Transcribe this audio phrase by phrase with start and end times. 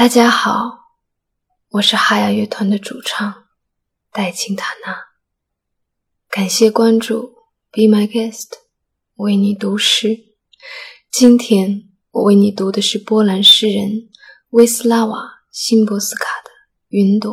[0.00, 0.94] 大家好，
[1.72, 3.48] 我是哈雅乐团的主唱
[4.10, 4.96] 戴青塔娜。
[6.26, 7.34] 感谢关注
[7.70, 8.48] ，Be my guest，
[9.16, 10.36] 为你读诗。
[11.10, 14.08] 今天我为你读的是波兰诗人
[14.52, 15.18] 维斯拉瓦·
[15.50, 16.50] 辛博斯卡的
[16.88, 17.32] 《云朵》。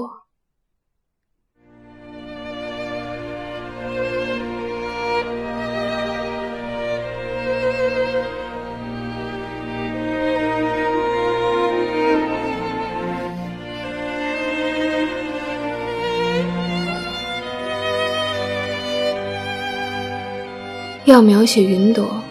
[21.07, 22.21] 要描写云朵，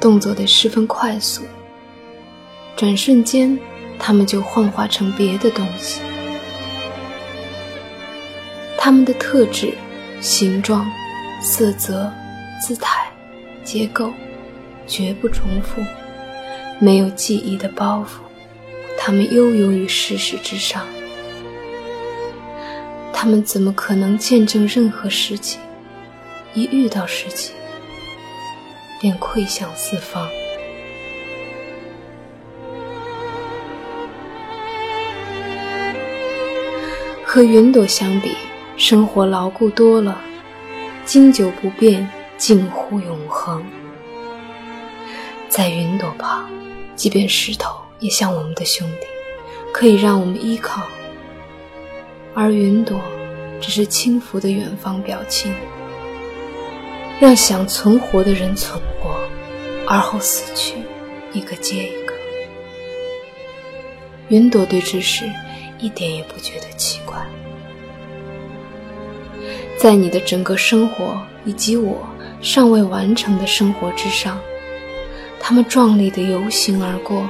[0.00, 1.42] 动作得十分快速，
[2.74, 3.58] 转瞬间，
[3.98, 6.00] 它们就幻化成别的东西。
[8.78, 9.74] 它们的特质、
[10.22, 10.90] 形状、
[11.42, 12.10] 色泽、
[12.58, 13.12] 姿态、
[13.62, 14.10] 结构，
[14.86, 15.82] 绝不重复，
[16.78, 18.22] 没有记忆的包袱，
[18.98, 20.86] 它们悠游于事实之上。
[23.12, 25.60] 它们怎么可能见证任何事情？
[26.54, 27.54] 一遇到事情。
[29.00, 30.28] 便溃向四方。
[37.24, 38.34] 和云朵相比，
[38.76, 40.18] 生活牢固多了，
[41.04, 43.62] 经久不变，近乎永恒。
[45.48, 46.50] 在云朵旁，
[46.96, 49.06] 即便石头也像我们的兄弟，
[49.72, 50.82] 可以让我们依靠；
[52.34, 52.98] 而云朵，
[53.60, 55.54] 只是轻浮的远方表情。
[57.20, 59.18] 让想存活的人存活，
[59.86, 60.76] 而后死去，
[61.32, 62.14] 一个接一个。
[64.28, 65.24] 云朵对这事
[65.78, 67.16] 一点也不觉得奇怪。
[69.76, 72.06] 在你的整个生活以及我
[72.40, 74.38] 尚未完成的生活之上，
[75.40, 77.28] 他们壮丽的游行而过。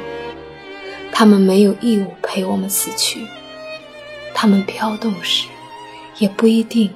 [1.11, 3.27] 他们没有义务陪我们死去。
[4.35, 5.49] 他们飘动时，
[6.19, 6.91] 也不一定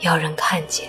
[0.00, 0.88] 要人看见。